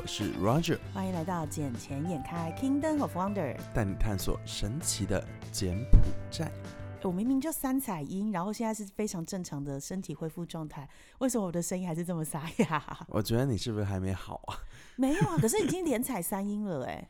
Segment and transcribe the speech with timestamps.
[0.00, 3.54] 我是 Roger，欢迎来到捡钱眼开 Kingdom of Wonder。
[3.74, 5.98] 带你探索神奇的柬埔
[6.30, 6.50] 寨。
[7.02, 10.88] 我明明就三彩音，然后现在是非常正常的身体恢复状态，
[11.18, 12.82] 为什么我的声音还是这么沙哑？
[13.08, 14.56] 我觉得你是不是还没好啊？
[14.96, 17.06] 没有啊，可是已经连踩三音了哎。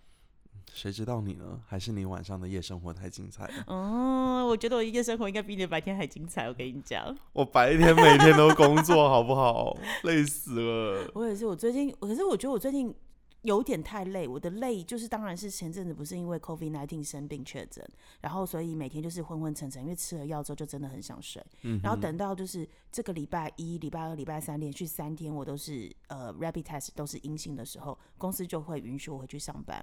[0.75, 1.61] 谁知道你呢？
[1.67, 3.65] 还是你晚上的夜生活太精彩了？
[3.67, 6.47] 嗯， 我觉得我的夜生活应该比你白天还精彩。
[6.49, 9.77] 我跟你讲，我白天每天都工作， 好不好？
[10.05, 11.11] 累死了。
[11.15, 12.95] 我也是，我最近，可是我觉得我最近。
[13.43, 17.83] 有点太累，我的累就是，当然是前阵子不是因为 COVID nineteen 生病确诊，
[18.21, 21.43] 然后所以每天就是昏昏沉沉，因为吃了药之后就真的很想睡。
[21.63, 21.81] 嗯。
[21.83, 29.83] 然后等到就是这个礼拜一、礼拜二、礼拜三连续三天我都是呃 rapid test 都是阴性的时候，公司就会允许我回去上班。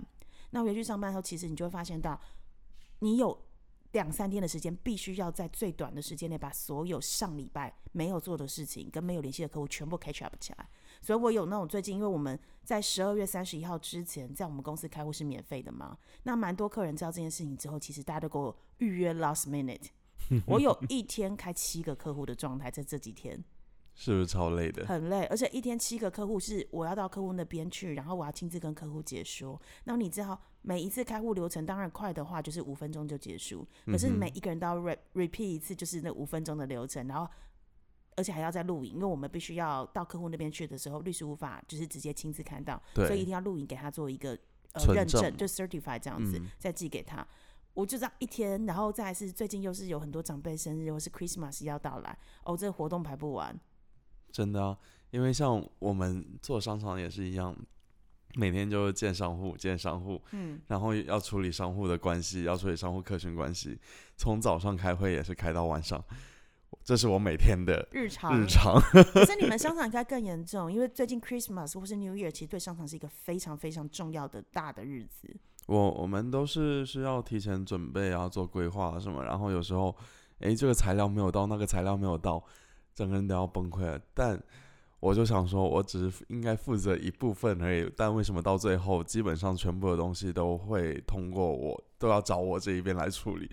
[0.51, 2.19] 那回去上班后，其实你就会发现到，
[2.99, 3.45] 你有
[3.91, 10.69] 两三天的时间，必须要在最短的时间内把所有上礼拜没有做的事情跟没有联系的客户全部 catch up 起来。
[11.01, 19.87] 所以我有那种最近，因为我们在十二月三十一号之前在我们公司开户是免费的嘛，那蛮多客人知道这件事情之后，其实大家都给我预约 last minute。
[20.45, 23.41] 我有一天开七个客户的状态，在这几天
[23.97, 24.85] 是不是超累的？
[24.85, 29.59] 很累，而且一天七个客户是我要到客户那边去，然后我要亲自跟客户解说。
[29.85, 34.77] 那你知道每一次开户流程，当然快的话就是五分钟就结束，可是每一个人都要
[35.15, 37.27] repeat 一次，就是那五分钟的流程，然后。
[38.19, 44.35] 而且还要再录影，因为我们必须要到客户那边去的时候，律师无法就是直接亲自看到，所以一定要录影给他做一个
[44.71, 47.23] 呃认证，就 certify 这样子，再寄给他。
[47.75, 53.55] 我就这样一天，然后再是最近又是有很多长辈生日，或是 Christmas 要到来，哦，这个活动排不完。
[54.37, 54.77] 真的啊，
[55.09, 57.55] 因为像我们做商场也是一样，
[58.35, 63.79] 每天就见商户，见商户，嗯，然后要处理商户的关系，要处理商户客群关系，
[64.15, 65.99] 从早上开会也是开到晚上。
[66.83, 68.39] 这是我每天的日常。
[68.39, 68.79] 日常。
[69.11, 75.35] 可是你们商场应该更严重，因为最近 Christmas 或是 New Year，其实对商场是一个非常非常重要的大的日子。
[75.65, 79.95] 我我们都是是要提前准备啊，做规划什么，然后有时候，
[80.41, 82.43] 哎，这个材料没有到，那个材料没有到，
[82.97, 84.01] 整个人都要崩溃了。
[84.15, 84.41] 但
[84.99, 87.93] 我就想说，我只是应该负责一部分而已。
[87.95, 93.47] 但为什么到最后，基本上全部的东西都会通过我，都要找我这一边来处理？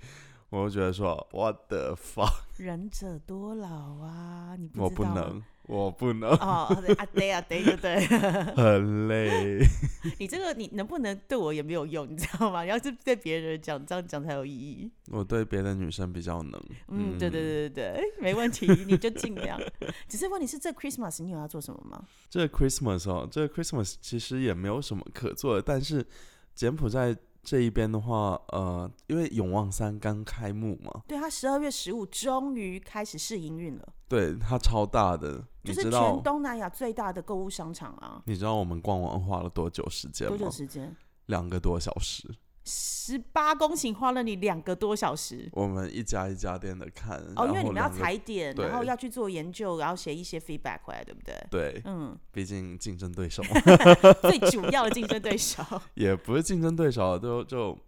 [0.49, 3.69] 我就觉得说，我的 fuck，仁者多劳
[3.99, 4.57] 啊！
[4.57, 6.31] 你我不能，我不能。
[6.31, 8.07] 哦，啊对啊对对对，
[8.57, 9.59] 很累。
[10.19, 12.65] 你这个你能不能对我也没有用，你知道吗？
[12.65, 14.91] 要是对别人讲，这样讲才有意义。
[15.11, 16.61] 我对别的女生比较能。
[16.89, 19.61] 嗯，对对对对对，没问题， 你就尽量。
[20.09, 22.05] 只是问题是，这 Christmas 你有要做什么吗？
[22.29, 26.07] 这 Christmas 哦，这 Christmas 其实也没有什么可做的，但是
[26.55, 27.17] 柬埔寨。
[27.47, 33.87] 这一边的话，呃，因为永旺山刚开幕嘛，对，它十二月十五终于开始试营运了。
[34.09, 38.23] 对，它超大的，就是全东南亚最大的购物商场啊。
[38.27, 40.37] 你知道我们逛完花了多久时间吗？
[40.37, 40.95] 多久时间？
[41.27, 42.29] 两个多小时。
[42.67, 45.47] 十八公顷花了你两个多小时。
[45.53, 51.35] 我们一家一家店的看哦，因为你们要踩点，然后要去做研究，然后写一些 feedback 回来，对不对？
[51.51, 53.43] 对，嗯，毕竟竞争对手，
[54.23, 57.79] 最主要的竞争对手也不是竞争对手，都就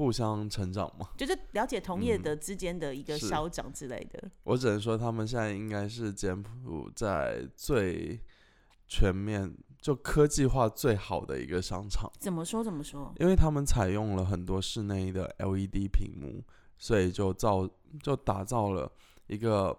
[0.00, 4.30] 互相成长嘛，就是了解同业的之间的一个消长之类的。
[4.44, 8.18] 我只能说，他们现在应该是柬埔寨最
[8.88, 9.54] 全面。
[9.82, 13.14] 就科技化最好的一个商场，怎么说怎么说？
[13.18, 16.44] 因为他们采用了很多室内的 LED 屏幕，
[16.76, 17.66] 所以就造
[18.02, 18.92] 就打造了
[19.26, 19.74] 一个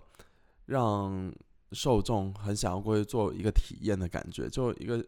[0.66, 1.32] 让
[1.72, 5.06] 受众很想要过去做一个体验的感觉，就一个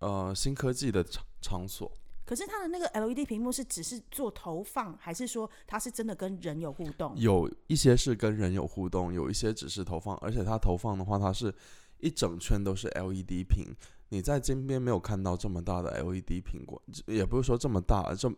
[0.00, 1.88] 呃新科技的场场所。
[2.26, 7.14] 可是它的那个 LED 屏幕是只是做投放，还是说它是真的跟人有互动？
[7.16, 11.54] 有一些是跟人有互动，有一些只是投放，而且它投放的话，它是
[11.98, 13.72] 一整圈都是 LED 屏。
[14.08, 18.28] 你在金边没有看到这么大的 LED 屏过，也不是说这么大，这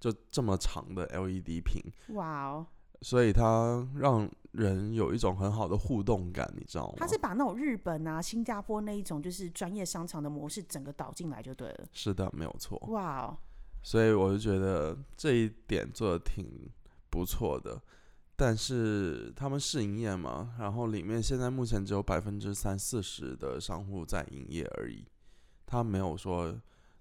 [0.00, 1.82] 就这么长的 LED 屏。
[2.14, 2.66] 哇哦！
[3.02, 6.94] 所以它让人有一种很好的互动感，你知道吗？
[6.96, 11.86] 它是把那种日本啊、新加坡那一种就是专业商场的模式整个导进来就对了。
[11.92, 12.78] 是的，没有错。
[12.88, 13.36] 哇哦！
[13.82, 16.44] 所以我就觉得这一点做的挺
[17.10, 17.80] 不错的。
[18.38, 25.06] 但是他们试营业嘛，然后里面现在目前只有百分之三四十的商户在营业而已，
[25.64, 26.54] 他没有说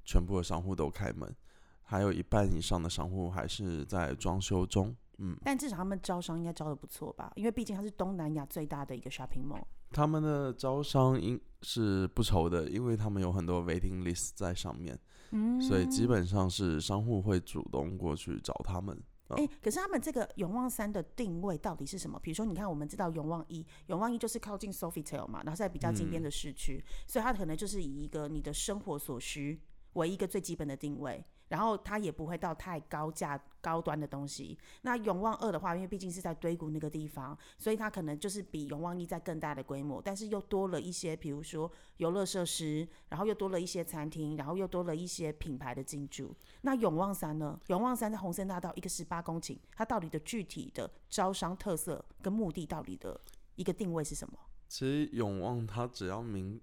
[0.05, 1.35] 全部的商户都开门，
[1.83, 4.95] 还有一半以上的商户还是在装修中。
[5.19, 7.31] 嗯，但至少他们招商应该招的不错吧？
[7.35, 9.63] 因为毕竟它是东南亚最大的一个 shopping mall。
[9.91, 14.97] 他们的招商应是不愁的，因为他们有很多 waiting list 在上面，
[15.31, 19.01] 嗯，所以基本上是商户会主动过去找他们。
[19.29, 22.19] 哎、可是他们这个永旺三的定位到底是什么？
[22.21, 29.59] 比如说，你看，我们知道永旺一，永旺一就是靠近 Sofitel 嘛，然后在比较近边的市区，所以它可能就是以一个你的生活所需
[29.93, 34.57] 为一个最基本的定位，然后它也不会到太高价高端的东西。
[34.81, 46.35] 那永旺二的话，因为毕竟是在堆谷那个地方，所以它可能就是比永旺一在更大的规模，但是又多了一些，比如说游乐设施，然后又多了一些餐厅，然后又多了一些品牌的进驻。
[46.61, 47.59] 那永旺三呢？
[47.67, 53.19] 永旺三在红森大道一个十八公顷，它到底的具体的招商特色跟目的到底的
[53.55, 54.37] 一个定位是什么？
[54.67, 56.59] 其实永旺它只要名，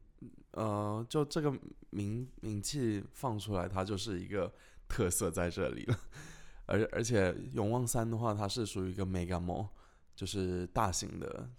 [0.50, 1.56] 呃，就这个
[1.90, 4.52] 名名气放出来，它就是一个
[4.88, 5.98] 特色在这里了。
[6.66, 9.68] 而而且永旺三的话，它是属于一个 mega mall，
[10.14, 11.50] 就是大型的、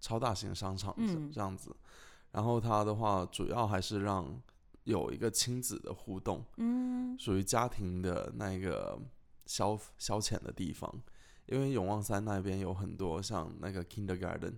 [0.00, 0.94] 超大型商场
[1.32, 1.74] 这样子。
[2.30, 4.40] 然后它的话，主要还是让
[4.84, 8.98] 有一个亲子的互动，嗯，属于家庭的那个
[9.46, 11.02] 消消遣的地方。
[11.46, 14.54] 因为永旺三那边有很多像那个 kindergarten，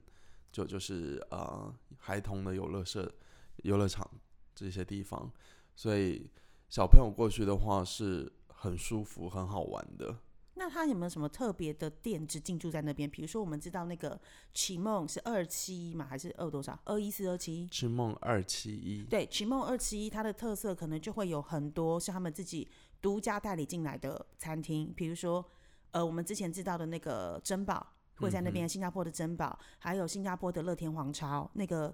[0.51, 3.11] 就就是呃孩童的游乐设、
[3.63, 4.09] 游乐场
[4.55, 5.33] 这些地方，
[5.77, 6.29] 所以
[6.71, 10.17] 小朋友过去的话是很舒服、很好玩的。
[10.55, 13.11] 那它有没有什么特别的店只进驻在那边？
[13.11, 14.21] 比如说，我们知道那个
[14.55, 16.79] 启梦是二七一嘛，还是二多少？
[16.85, 17.67] 二一四二七？
[17.73, 22.69] 启梦二七一，对，启梦二七一，它的特色可能就会有很多是他们自己
[23.03, 25.45] 独家代理进来的餐厅，比如说，
[25.91, 27.85] 呃，我们之前知道的那个珍宝
[28.19, 31.93] 会在那边，新加坡的珍宝，还有新加坡的乐天皇朝那个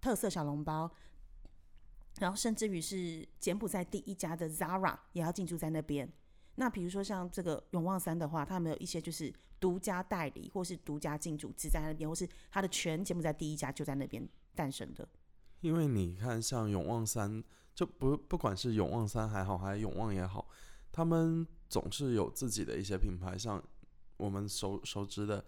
[0.00, 0.88] 特色小笼包，
[2.18, 6.10] 然后甚至于是柬埔寨第一家的 Zara 也要进驻在那边。
[6.56, 15.08] 那比如说像这个永旺山的话，他们有一些就是独家代理或是独家进驻只在那边，或是它的全柬埔寨第一家就在那边诞生的。
[15.60, 17.42] 因为你看像永旺山，
[17.74, 20.48] 就不不管是永旺山还好，还是永旺也好，
[20.92, 23.60] 他们总是有自己的一些品牌，像
[24.16, 25.44] 我们熟熟知的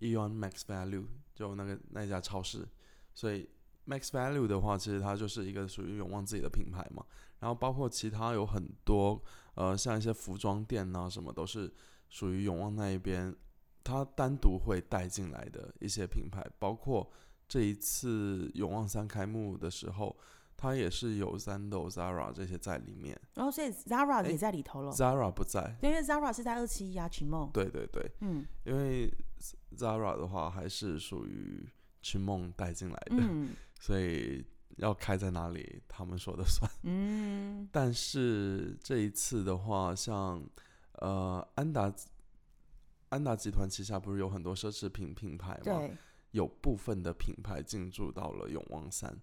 [0.00, 2.68] Eon Max Value，就那个那家超市，
[3.12, 3.48] 所以
[3.86, 7.04] Max Value 的话，其实它就是一个属于永旺自己的品牌嘛。
[7.40, 9.22] 然后包括其他有很多
[9.54, 11.72] 呃，像一些服装店啊什么，都是
[12.08, 13.34] 属于永旺那一边，
[13.82, 17.10] 它单独会带进来的一些品牌，包括
[17.46, 20.16] 这一次永旺三开幕的时候，
[20.56, 25.76] 它也是有 Zando、Zara 这些在里面然后所以 Zara 也在里头了，，Zara 不在。
[25.82, 29.12] 因为 Zara 是在二七一啊，启梦，对对对，嗯因为
[29.76, 31.68] Zara 的话还是属于
[32.04, 34.44] 群梦带进来的，嗯 所以
[34.76, 36.70] 要开在哪里，他们说的算。
[36.84, 40.46] 嗯，但是这一次的话，像
[41.00, 41.90] 呃安达
[43.08, 45.62] 安达集团旗下不是有很多奢侈品品牌吗？
[45.64, 45.96] 对，
[46.32, 49.18] 有部分的品牌进驻到了永旺山。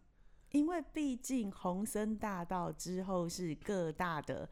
[0.52, 4.50] 因为毕竟红森大道之后是各大的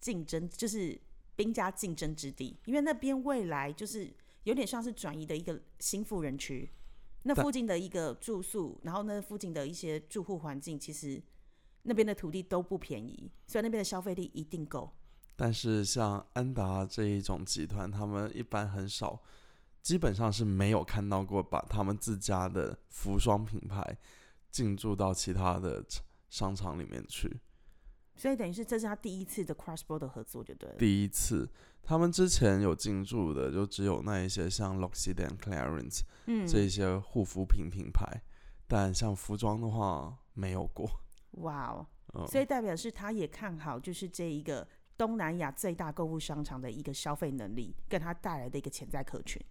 [0.00, 1.00] 竞争，就是
[1.36, 4.12] 兵家竞争之地，因为那边未来就是
[4.44, 6.68] 有点像是转移的一个新富人区，
[7.24, 11.22] 那附近的一个住宿，然后那附近的一些住户环境，其实
[11.82, 14.92] 那边的土地都不便宜，所以那边的消费力一定够。
[15.36, 19.22] 但是像安达这一种集团，他们一般很少，
[19.82, 23.98] 基本上是没有看到过把他们自家的服装品牌
[24.50, 25.84] 进驻到其他的
[26.28, 27.40] 商场里面去。
[28.14, 30.76] 所以等于是这是他第一次的 cross border 合作，就对了。
[30.76, 31.48] 第一次，
[31.82, 38.22] 他们之前有进驻的，就只有那一些像 L'Occitane、Clarins 嗯，这一些护肤品品牌，
[38.68, 40.88] 但像服装的话没有过。
[41.32, 49.42] 哇哦，嗯，所以代表是他也看好，就是这一个东南亚最大购物商场的一个消费能力，跟他带来的一个潜在客群。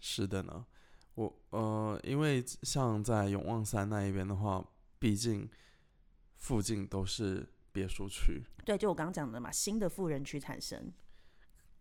[0.00, 0.66] 是的呢，
[1.14, 4.64] 我呃，因为像在永旺山那一边的话，
[4.98, 5.48] 毕竟
[6.36, 10.92] 附近都是别墅区，对，就我刚刚讲的嘛，新的富人区产生。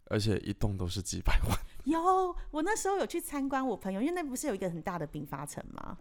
[0.05, 1.58] 而且一栋都是几百万。
[1.86, 5.98] 有，我那时候有去参观我朋友，因为那不是有一个很大的丙发城吗？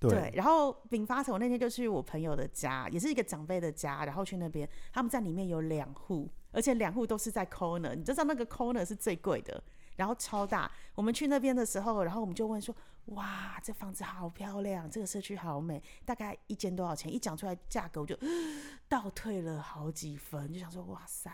[0.00, 9.62] 对，然后丙发城，我那天就去我朋友的家，也是一个长辈的家，然后去那边，他们在里面有两户，而且两户都是在 corner，你知道那个 corner 是最贵的，
[9.96, 10.70] 然后超大。
[10.94, 12.74] 我们去那边的时候，然后我们就问说，
[13.06, 17.12] 哇，这房子好漂亮，这个社区好美，大概一间多少钱？
[17.12, 18.18] 一讲出来价格，我就
[18.88, 21.30] 倒退了好几分，就想说，哇塞，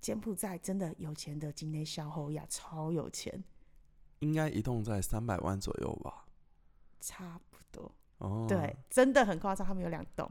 [0.00, 3.44] 柬埔寨真的有钱的今天小侯呀，超有钱，
[4.18, 6.26] 应该一栋在三百万左右吧。
[7.00, 10.30] 差不多，哦，对，真的很夸张，他们有两栋，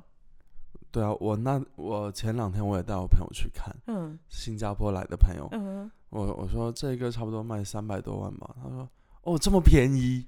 [0.91, 5.89] 对啊，我那我前两天我也带我朋友去看，嗯新加坡来的朋友，嗯。
[6.09, 8.89] 我我说这个差不多卖三百多万吧，他说
[9.21, 10.27] 哦这么便宜，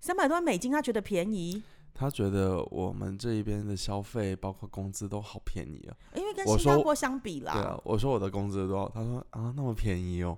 [0.00, 1.62] 三百多万美金，他觉得便宜。
[1.92, 5.94] 他觉得我们这一边的消费包括工资都好便宜啊。
[6.14, 10.36] 因为跟新加坡相比啦，对啊，我说我的工资多少，他说啊那么便宜哦。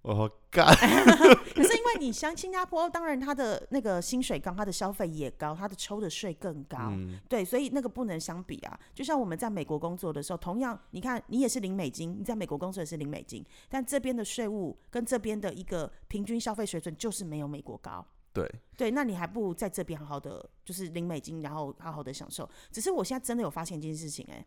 [0.00, 0.66] 我说干，
[1.54, 8.76] 可是因为你像新加坡，当然它的那个薪水高，它的消费也高，它的抽的税更高，嗯，对，所以那个不能相比啊。
[8.92, 18.04] 就像我们在美国工作的时候，同样你看你也是零美金，你在美国工作也是零美金，但这边的税务跟这边的一个平均消费水准就是没有美国高。
[18.32, 22.48] 对，对，那你还不如在这边好好的，就是领美金，然后好好的享受。
[22.70, 24.46] 只是我现在真的有发现一件事情、哎，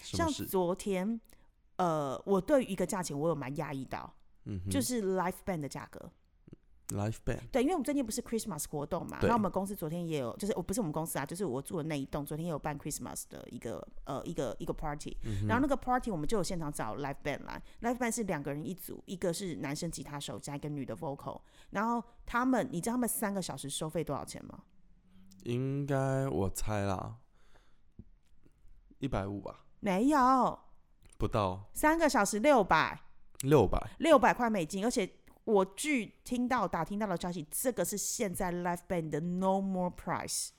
[0.00, 0.26] 像？
[0.30, 1.20] 昨天，
[1.76, 4.10] 呃，我对于一个价钱我有蛮压抑到，
[4.44, 6.10] 嗯，就是 Life Band 的价格。
[6.88, 9.28] Life band，对，因为我们最近不是 Christmas 活动嘛，对。
[9.28, 15.16] 那我们公司昨天也有，就是我不是我们公司啊，就是我住的那一栋，昨天也有办 Christmas 的一个呃一个一个 party，、
[15.48, 21.40] 然后那个 party 我们就有现场找 live band 来，live band 是两个人一组，一个是男生吉他手加一个女的 vocal，
[21.70, 24.60] 然后他们，你知道他们三个小时收费多少钱吗？
[25.44, 27.16] 应该我猜啦，
[28.98, 30.58] 一百五吧，没有，
[31.18, 31.68] 不到。
[31.72, 33.00] 三个小时六百，
[33.42, 33.78] 六百。
[33.98, 35.08] 六百块美金，而且
[35.46, 40.50] 我据听到打听到的消息，这个是现在 live band 的 no more price。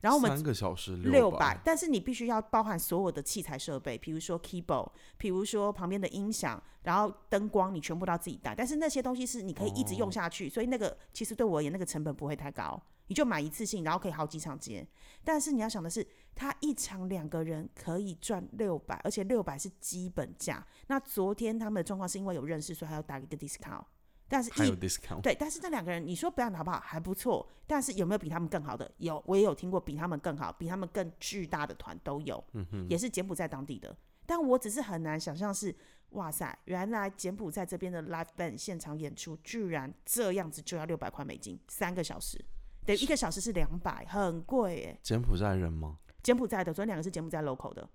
[0.00, 8.52] 然后我们三个小时六百百，，但是你必须要包含所有的器材设备，比如说 keyboard，比如说旁边的音响，然后灯光，你全部都要自己带。
[8.52, 14.84] 但是那些东西是你可以一直用下去，所以那个其实对我而言，那个成本不会太高，你就买一次性，然后可以好几场接。
[15.22, 20.66] 但是你要想的是，他一场两个人可以赚六百，而且六百是基本价。
[20.88, 23.84] 那昨天他们的状况是因为有认识，所以还要打一个 discount。
[24.32, 26.80] 但是一还有 discount，对，但是那两个人，你说表演的好不好？
[26.80, 27.46] 还不错。
[27.66, 28.90] 但是有没有比他们更好的？
[28.96, 33.94] 有，我也有听过比他们更好、比他们更巨大的团都有，嗯也是柬埔寨当地的。
[34.24, 35.74] 但我只是很难想象是，
[36.10, 42.42] 哇塞，原来柬埔寨这边的 live band 现场演出居然这样子就要六百块美金，三个小时，
[42.86, 44.98] 等于一个小时是两百，很贵耶。
[45.02, 45.98] 柬埔寨人吗？
[46.22, 47.88] 柬埔寨的，昨天两个是柬埔寨 local 的，要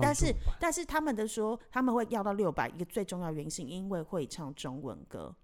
[0.00, 5.34] 但是但是他们的说他们会要到六百，一个最重要原因是因为会唱中文歌。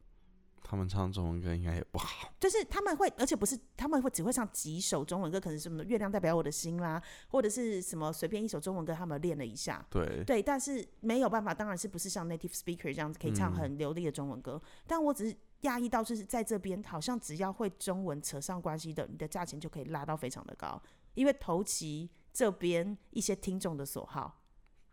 [0.67, 2.33] 他们唱中文歌应该也不好。
[2.41, 9.85] 就是他们会，而且不是他们会只会唱几首中文歌，可能是什么“月亮代表我的心”啦，或者是什么随便一首中文歌，他们练了一下。
[9.91, 14.61] 对，对，但是没有办法，当然是不是像 native speaker 这样子可以唱嗯很流利的中文歌。
[14.87, 20.81] 但我只是讶异到，就是在这边好像只要会中文扯上关系的，你的价钱就可以拉到非常的高，
[21.13, 24.43] 因为头旗这边一些听众的所好，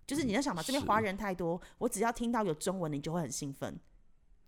[0.08, 3.78] 就是你要想嘛，这边华人太多，我只要听到有中文，你就会很兴奋，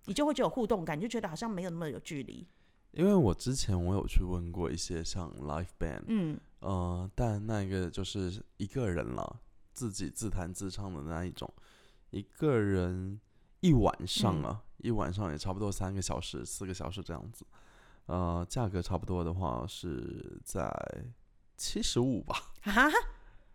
[0.05, 2.47] 你就会觉得有互动感，你就觉得好像没有那么有距离。
[2.91, 9.41] 因为我之前我有去问过一些像 live band，嗯，呃，但那个就是一个人了，
[9.73, 11.51] 自己自弹自唱的那一种，
[12.11, 13.19] 一个人
[13.61, 14.45] 一晚上嗯。
[14.45, 17.43] 啊，一晚上也差不多三个小时、四个小时这样子。
[18.05, 20.69] 呃，价格差不多的话是在
[21.57, 22.53] 七十五吧。
[22.63, 22.89] 啊，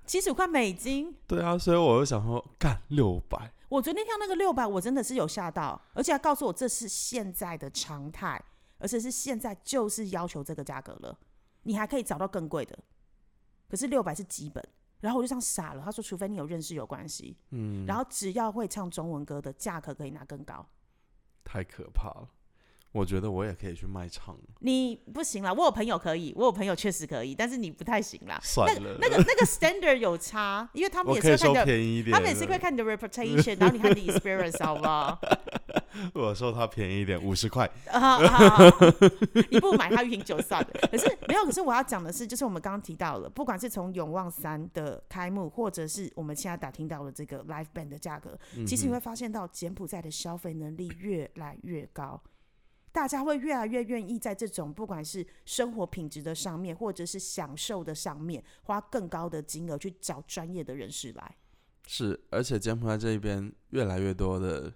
[0.07, 1.17] 七十五块美金。
[1.27, 8.43] 对啊，所以我就想说，干六百，我昨天看那个六百，我真的是有吓到，而且还告诉我这是现在的常态，
[8.79, 11.19] 而且是现在就是要求这个价格了，
[11.63, 12.79] 你还可以找到更贵的，
[13.69, 14.63] 可是六百是基本。
[15.01, 20.67] 然后我就这样傻了，他说除非你有认识有关系，嗯，然后只要会唱中文歌的价格可以拿更高。
[21.45, 22.29] 太可怕了。
[22.93, 28.41] 我觉得我也可以去卖唱，你不行啦，我有朋友可以，我有朋友确实可以，但是你不太行啦。
[28.43, 35.19] 算了，那个那个 standard 有差，因为他们也是会看你的，他们也是会看你的 reputation， 然后你看你的 experience 好不好？
[36.15, 37.69] 我收他便宜一点，五十块。
[37.91, 38.59] 啊啊！
[39.51, 40.69] 你不如买他一瓶酒算了。
[40.91, 52.21] 可是没有，可是我要讲的是，就是我们刚刚提到了，不管是从永旺三的开幕，或者是我们现在打听到了这个 live band 的价格，其实你会发现到柬埔寨的消费能力越来越高。
[52.99, 61.37] 大家会越来越愿意在这种不管是生活品质的上面，或者是享受的上面，花更高的金额去找专业的人士来。
[61.87, 64.73] 是，而且柬埔寨这边越来越多的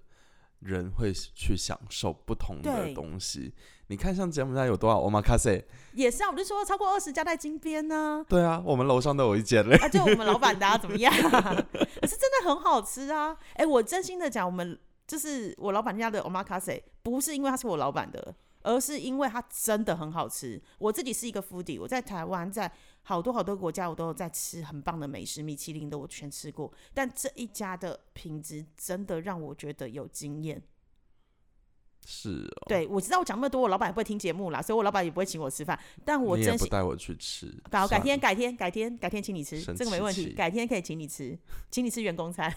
[0.61, 3.52] 人会去享受不同的对东西。
[3.88, 5.64] 你看，像柬埔寨有多少 omakase？
[5.95, 9.76] 也是啊，我就说超过二十家在金边呢、对啊，我们楼上都有一间嘞。
[9.79, 11.12] 啊，就我们老板的、啊、怎么样？
[11.21, 13.37] 可是真的很好吃啊！
[13.55, 20.61] 哎、我真心的讲，我们就是我老板家的 omakase，不是因为他是我老板的，而是因为他真的很好吃。
[20.78, 22.71] 我自己是一个 foodie，我在台湾，在
[23.02, 30.62] 好多好多国家，我都有在吃很棒的美食，米其林的我全吃过，但这一家的品质真的让我觉得有经验。
[32.04, 32.30] 是
[32.62, 36.66] 哦，对我知道我讲那么多，我老板也不会听节目啦，所以我老板也不会请我吃饭，但我你也真心。
[36.66, 37.52] 不带我去吃。
[37.71, 40.30] 好，改天改天改天改天请你吃，生这个没问题。
[40.32, 41.38] 改天可以请你吃，
[41.71, 42.52] 请你吃员工餐。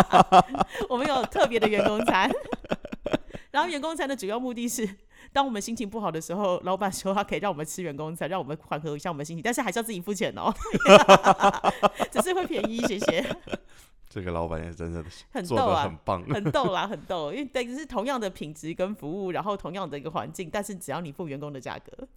[0.88, 2.30] 我们有特别的员工餐，
[3.50, 4.88] 然后员工餐的主要目的是
[5.32, 10.52] 当我们心情不好的时候，老板说他可以让我们吃员工餐，让我们缓和一下我们心情，但是还是要自己付钱哦，
[12.12, 13.24] 只是会便宜，谢谢。
[14.10, 17.32] 这个老板也真的很逗啊，很棒，很逗啦，很逗。
[17.32, 22.08] 因为等于是同样的品质跟服务，然后同样的一个环境，但是只要你付员工的价格。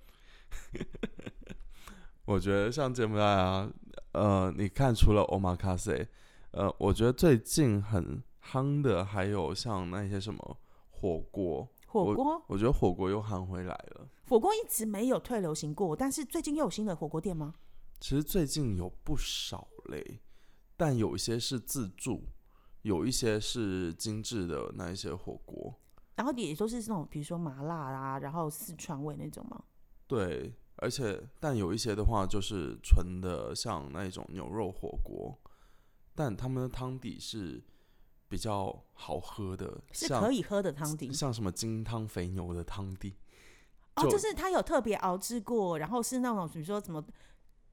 [2.25, 3.71] 我觉得像柬埔寨啊，
[4.13, 6.07] 呃，你看除了 omakase，
[6.51, 10.57] 呃，我觉得最近很夯的还有像那些什么
[10.89, 11.67] 火锅。
[11.85, 14.09] 火锅，我觉得火锅又夯回来了。
[14.27, 17.53] 火锅一直没有退流行过，但是最近又有新的火锅店吗？
[17.99, 20.19] 其实最近有不少嘞，
[20.75, 22.25] 但有一些是自助，
[22.81, 25.73] 有一些是精致的那一些火锅。
[26.15, 29.63] 然后也都是那种，比如说麻辣啊，然后四川味那种吗？
[30.07, 35.39] 对，而且但有一些的话就是纯的，像那种牛肉火锅，
[36.13, 37.63] 但他们的汤底是。
[38.29, 43.15] 比较好喝的，是可以喝的汤底，像什么金汤肥牛的汤底。
[43.95, 47.05] 哦，就是它有特别熬制过，然后是那种比如说什么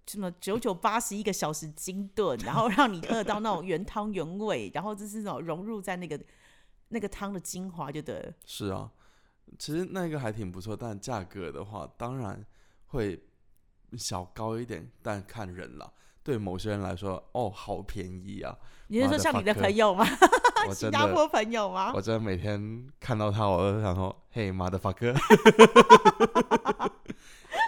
[0.07, 6.21] 什么九九八十一个小时精炖，然后 让你喝到那种原汤原味，然后就是那种融入在那个
[6.89, 8.35] 那个汤的精华，就对。
[8.45, 8.91] 是啊，
[9.59, 12.45] 其实那个还挺不错，但价格的话当然
[12.87, 13.23] 会
[13.97, 15.93] 小高一点，但看人了。
[16.23, 18.55] 对某些人来说，哦，好便宜啊！
[18.89, 20.05] 你是说像你的朋友吗？
[20.75, 21.93] 新加坡朋友吗？
[21.95, 25.15] 我真的每天看到他，我都想说：“嘿，妈的法哥！”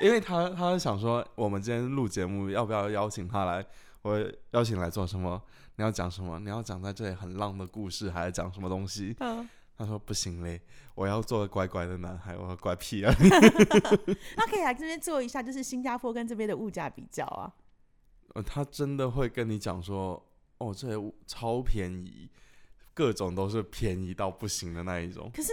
[0.02, 3.64] 因为他他想说，我们今天录节目要不要邀请他来？
[4.02, 4.18] 我
[4.50, 5.40] 邀请来做什么？
[5.76, 6.38] 你要讲什么？
[6.40, 9.14] 你要讲在这里很浪的故事，还是讲什么东西？
[9.20, 10.60] 嗯，他说不行嘞，
[10.96, 13.14] 我要做个乖乖的男孩，我要乖 屁啊！
[14.36, 17.52] 那可以来这边做一下，就是新加坡跟这边的物价比较啊。
[18.34, 20.20] 呃，他真的会跟你讲说
[20.58, 20.88] ：“哦，这
[21.26, 22.28] 超便宜。”
[22.94, 25.30] 各种都是便宜到不行的那一种。
[25.34, 25.50] 可是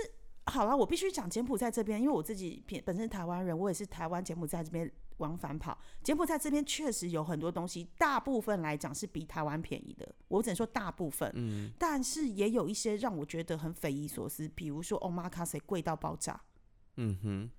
[0.50, 5.78] 好了，我必须讲柬埔寨这边，因为我自己本身台湾人，我也是台湾柬埔寨这边往返跑。
[6.04, 10.14] 柬埔寨这边确实有很多东西，大部分来讲是比台湾便宜的。
[10.28, 16.42] 我只能说大部分，嗯，但是也有一些让我觉得很匪夷所思，比如说 omakase 贵到爆炸。
[16.98, 17.50] 嗯哼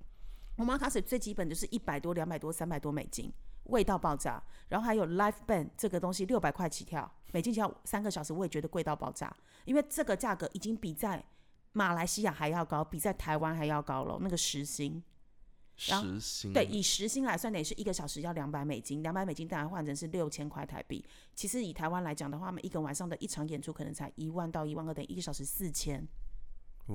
[0.58, 3.32] ，omakase 最基本就是一百多、两百多、三百多美金。
[3.64, 9.32] 味道爆炸，然后还有 live band 这个东西六百块起跳，美金跳三个小时，我也觉得贵到爆炸，
[9.64, 11.24] 因为这个价格已经比在
[11.72, 14.18] 马来西亚还要高，比在台湾还要高了。
[14.20, 15.02] 那个时薪，
[15.76, 21.04] 时薪对，以时薪来算，得是一个小时要两百美金，两百美金当然换成是六千块台币。
[21.34, 26.06] 其实以台湾来讲的话，我们一个晚上的一场演出可能才一万到一万二，等一个小时四千，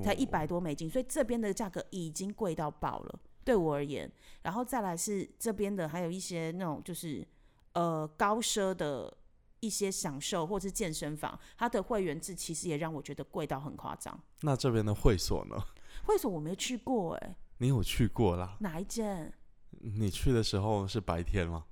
[0.03, 3.19] 才一百多美金，所以这边的价格已经贵到爆了。
[3.43, 4.11] 对我而言，
[4.41, 7.25] 然后再来是这边的，还有一些那种就是
[7.73, 9.15] 呃高奢的
[9.59, 14.19] 一些享受，或是健身房，它的会员制其实也让我觉得贵到很夸张。
[14.41, 15.55] 那这边的会所呢？
[16.05, 17.37] 会所我没去过哎。
[17.57, 18.57] 你有去过啦？
[18.59, 19.33] 哪一间？
[19.69, 21.65] 你去的时候是白天吗？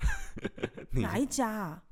[0.92, 1.84] 哪一家啊？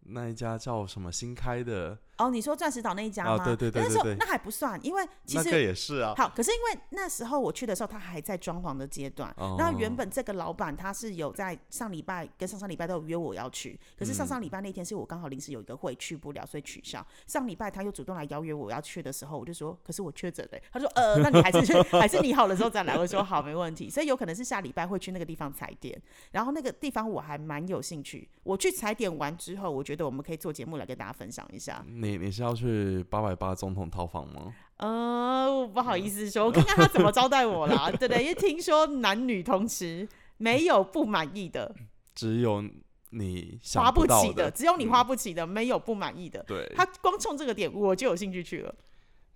[0.00, 1.98] 那一家叫什么新开的？
[2.18, 3.44] 哦，你说钻石岛那一家吗？
[3.44, 6.12] 对对对对对，那还不算，因为其实也是啊。
[6.16, 9.34] 好，可是因为那时候我去的时候，他还在装潢的阶段。
[9.56, 17.06] 那原本这个老板他是有在上礼拜跟上上礼拜都有约我要去，可是上上礼拜那天是我刚好临时有一个会去不了，所以取消。
[17.26, 20.58] 上礼拜他又主动来邀约我要去的时候，我就说，可是我确诊了。
[20.72, 22.98] 他说，呃，那你还是去， 还是你好了之后再来。
[22.98, 23.88] 我说好，没问题。
[23.88, 26.00] 所以有可能是下礼拜会去那个地方踩点，
[26.32, 28.28] 然后那个地方我还蛮有兴趣。
[28.42, 31.84] 我去踩点完之后，我觉得我们可以做节目来跟大家分享一下。
[32.08, 33.04] 你你是要去？
[33.10, 34.54] 八百八总统套房吗？
[34.78, 37.90] 呃，不好意思说，我看看他怎么招待我啦。
[37.90, 41.74] 对 对，因为听说男女同吃，没有不满意的，
[42.14, 42.62] 只有
[43.10, 46.42] 你花不起的，只有你花不起的，没有不满意的。
[46.44, 48.74] 对，他光冲这个点，我就有兴趣去了。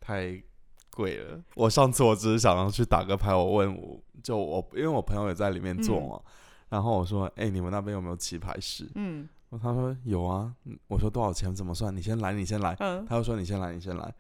[0.01, 0.41] 太
[0.91, 1.41] 贵了。
[1.55, 6.21] 我上次我只是想要去打个牌，我问我就我，因为我朋友也在里面做嘛，
[6.69, 8.89] 然后我说，哎，你们那边有没有棋牌室？
[8.95, 9.29] 嗯。
[9.59, 10.55] 他说有啊，
[10.89, 11.55] 我说多少钱？
[11.55, 11.95] 怎么算？
[11.95, 12.75] 你先来，你先来。
[12.77, 14.15] 他就说你先来，你先来。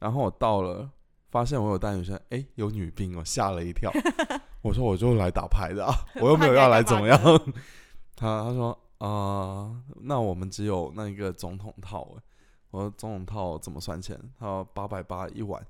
[0.00, 0.90] 然后我到了，
[1.30, 3.90] 发现我有带女生，哎，有女兵哦，吓了一跳。
[4.62, 7.18] 我说我就来打牌的啊， 我又没有要来怎么样。
[8.16, 12.08] 他他说啊，那我们只有那一个总统套。
[12.70, 14.18] 我说总统套怎么算钱？
[14.38, 15.64] 他说八百八一晚。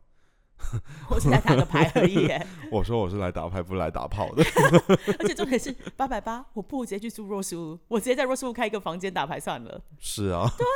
[1.11, 2.29] 我是来打个牌而已。
[2.73, 4.43] 我说我是来打牌，不是来打炮的。
[5.19, 9.83] 而且重点是八百八，我不如直接去住若斯屋，我直接在若斯屋开一个房间打牌算了。
[9.99, 10.49] 是啊。
[10.57, 10.71] 对啊，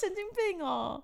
[0.00, 1.02] 神经病哦。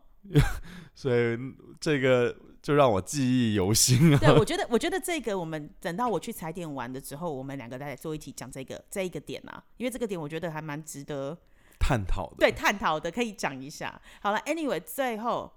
[0.94, 1.36] 所以
[1.80, 4.18] 这个就让我记忆犹新啊。
[4.18, 11.36] 对，我觉得，我觉得这个我们等到我去踩点玩的时候，我们两个再做一起讲这个这一个点啊，因为这个点我觉得还蛮值得
[11.78, 12.36] 探讨的。
[12.38, 14.00] 对，探讨的可以讲一下。
[14.22, 15.52] 好了，Anyway，最后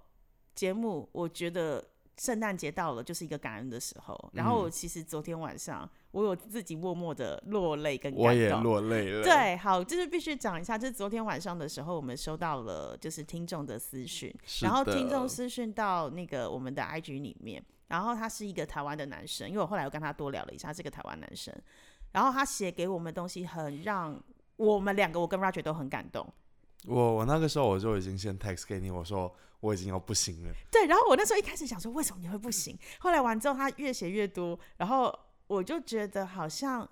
[0.55, 1.83] 节目我觉得。
[2.17, 4.31] 圣诞节到了，就是一个感恩的时候。
[4.33, 8.25] 然后我其实昨天晚上，我有自己默默的落泪跟感动。
[8.25, 9.23] 我也落泪了。
[9.23, 21.53] 对，好，就是必须讲一下，就是昨天晚上的时候，我们收到了就是听众的私讯，然后听众私讯到那个我们的 IG 里面，然后他是一个台湾的男生，因为我后来又跟他多聊了一下，他是个台湾男生，
[22.11, 24.21] 然后他写给我们东西很让
[24.57, 26.31] 我们两个，我跟 Roger 都很感动。
[26.87, 30.53] 我我那个时候我就已经先 text 给你，我说我已经要不行了。
[30.71, 32.77] 对，然后我那时候一开始想说，为什么你会不行？
[32.99, 35.13] 后来完之后，他越写越多，然后
[35.47, 36.87] 我就觉得好像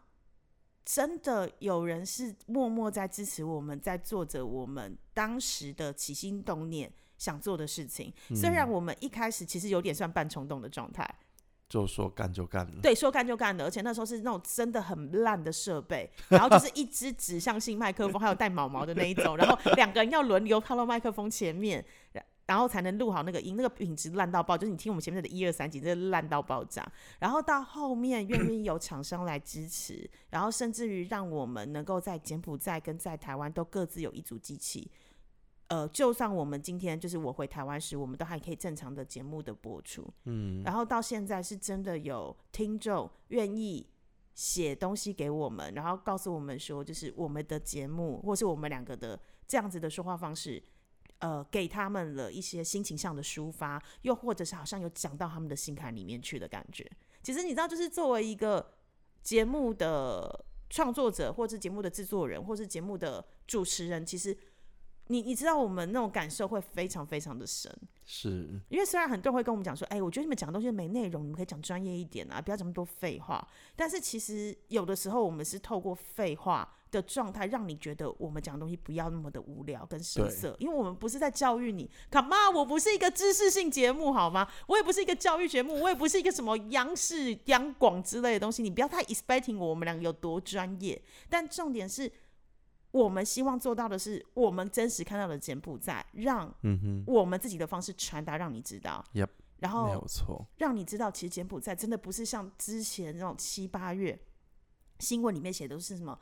[0.86, 8.14] 真的有人是默默在支持我们，在做着我们当时的起心动念想做的事情。
[8.36, 11.08] 虽然我们一开始其实有点算半冲动的状态。
[11.72, 21.84] 就说干就干了，对，说干就干了，而且那时候是那种真的很烂的设备，然后就是一支指向性麦克风，还有带毛毛的那一种，然后两个人要轮流靠到麦克风前面，
[22.46, 26.86] 然后才能录好那个音，那个品质烂到爆，就是你听我们前面的一二三集，真的烂到爆炸。
[27.20, 34.92] 然后到后面愿意有厂商来支持，然后甚至于让我们能够在柬埔寨跟在台湾都各自有一组机器。
[35.72, 43.88] 呃，就算我们今天就是我回台湾时，我们都还可以正常的节目的播出，嗯，然后到现在是真的有听众愿意
[44.34, 50.62] 写东西给我们，然后告诉我们说，就是我们的节目或是我们两个的这样子的说话方式，
[51.20, 56.86] 呃，给他们了一些心情上的抒发，又或者是好像有讲到他们的心坎里面去的感觉。
[57.24, 58.74] 其实你知道，就是作为一个
[59.24, 64.38] 节目的创作者，或是节目的制作人，或是节目的主持人，其实。
[65.08, 67.70] 你你知道我们那种感受会非常非常的深，
[68.06, 73.46] 是因为虽然很多人会跟我们讲说，哎，我觉得你们讲的东西没内容，你们可以讲专业一点啊，不要这么多废话。
[73.76, 81.90] 但是其实有的时候我们是透过废话的状态，让你觉得我们讲的东西不要那么的无聊跟生涩，因为我们不是在教育你。
[82.10, 82.56] Come on，？
[82.56, 84.48] 我不是一个知识性节目好吗？
[84.68, 88.64] 我也不是一个教育节目，我也不是一个什么央视、央广之类的东西。
[88.64, 91.02] 你不要太 expecting 我们两个有多专业。
[91.30, 92.10] 但重点是。
[92.92, 96.54] 我们希望做到的是，我们真实看到的柬埔寨，让
[97.08, 99.04] 我们自己的方式传达，让你知道。
[99.60, 104.20] 然后没有错，让你知道，其实柬埔寨真的不是像之前那种七八月
[105.00, 106.18] 新闻里面写的都是什么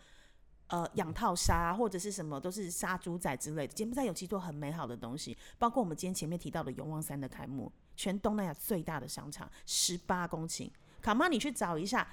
[0.68, 3.74] 呃养套杀或者是什么都是杀猪仔之类的。
[3.74, 10.70] 柬埔寨有几多很美好的东西，包括我们今天前面提到的永旺山的开幕，全东南亚最大的商场，十八公顷。
[11.02, 12.08] 卡妈，你去找一下。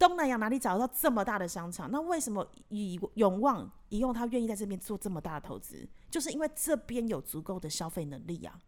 [0.00, 1.90] 东南亚哪里找得到这么大的商场？
[1.90, 5.86] 那为什么以永旺以用他愿意在这边做这么大的投资？
[6.10, 8.58] 就是因为这边有足够的消费能力啊。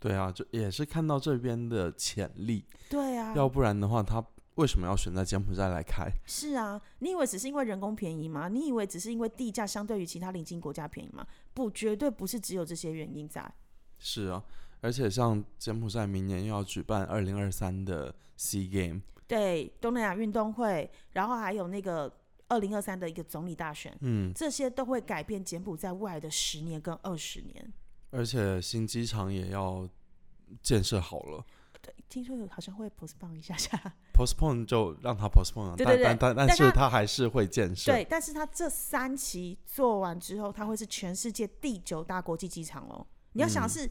[0.00, 2.64] 对啊，就也是看到这边的潜力。
[2.88, 4.24] 对啊，要不然的话，他
[4.56, 6.10] 为什么要选在柬埔寨来开？
[6.26, 8.48] 是啊，你以为只是因为人工便宜吗？
[8.48, 11.24] 你以为只是因为地价相对于其他邻近国家便宜吗？
[11.54, 13.48] 不，绝对不是只有这些原因在。
[14.00, 14.42] 是啊，
[14.80, 19.02] 而且像柬埔寨明年又要举办二零二三的 Sea Game。
[19.38, 22.12] 对东南亚运动会，然后还有那个
[22.48, 27.72] 二零二三的一个总理大选，嗯，这些都会改变柬埔寨未来的十年跟二十年。
[28.10, 29.88] 而且新机场也要
[30.60, 31.44] 建设好了。
[31.80, 33.80] 对，听说好像会 postpone 一下下。
[34.12, 37.92] postpone 就让它 postpone，对对对，但但但是它还是会建设。
[37.92, 43.06] 对，但是它这三期做完之后，它会是全世界第九大国际机场哦。
[43.34, 43.88] 你要想是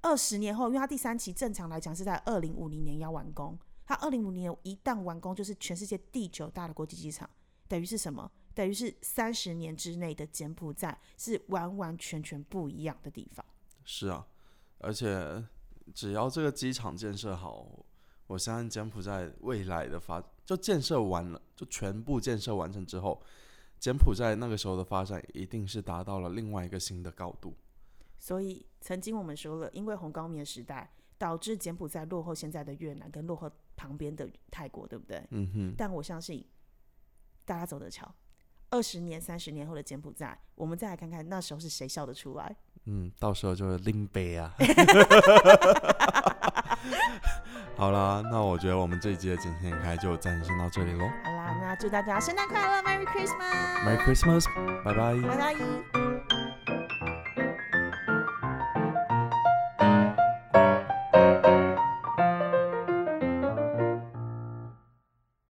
[0.00, 3.58] 二十年后，因为它第三期正常来讲是在二零五零年要完工。
[3.90, 7.28] 它二零五年一旦完工，就是全世界第九大的国际机场，
[7.66, 8.30] 等于是什么？
[8.54, 13.44] 等于是三十年之内的柬埔寨是完完全全不一样的地方。
[13.84, 14.24] 是啊，
[14.78, 15.44] 而且
[15.92, 17.84] 只要这个机场建设好，
[18.28, 23.20] 我相信柬埔寨未来的发就建设完了，就全部建设完成之后，
[23.80, 27.56] 柬埔寨那个时候的发展一定是达到了另外一个新的高度。
[28.20, 30.92] 所以曾经我们说了，因为红高棉时代。
[31.20, 33.50] 导致柬埔寨落后现在的越南，跟落后
[33.80, 35.26] 旁边的泰国，对不对？
[35.30, 35.74] 嗯哼。
[35.74, 36.46] 但我相信
[37.46, 38.14] 大家走得巧，
[38.68, 42.54] 二十年、三十年后的柬埔寨，我们再来看看那时候是谁笑得出来。
[42.84, 44.54] 嗯，到时候就是拎杯啊。
[47.76, 51.08] 好啦，那我觉得我们这一集的今天开就暂时先到这里喽。
[51.24, 54.44] 好啦，那祝大家圣诞快乐，Merry Christmas！Merry Christmas，
[54.84, 56.09] 拜拜，拜拜。